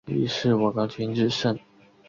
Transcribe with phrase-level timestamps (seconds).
[0.07, 1.59] 于是瓦岗军日盛。